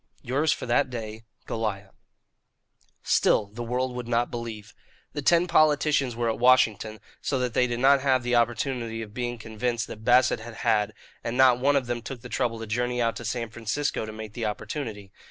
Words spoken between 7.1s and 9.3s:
so that they did not have the opportunity of